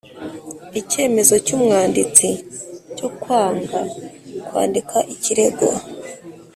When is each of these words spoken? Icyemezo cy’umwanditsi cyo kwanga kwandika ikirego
Icyemezo 0.79 1.35
cy’umwanditsi 1.45 2.27
cyo 2.97 3.07
kwanga 3.21 3.79
kwandika 4.45 4.97
ikirego 5.13 5.67